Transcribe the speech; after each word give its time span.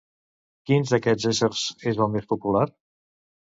Quin 0.69 0.85
d'aquests 0.91 1.29
éssers 1.33 1.67
és 1.93 2.03
el 2.07 2.11
més 2.17 2.29
popular? 2.35 2.67